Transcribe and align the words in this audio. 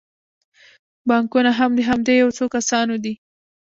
بانکونه 1.07 1.51
هم 1.59 1.71
د 1.75 1.79
همدې 1.89 2.13
یو 2.21 2.29
څو 2.37 2.45
کسانو 2.55 2.95
دي 3.03 3.13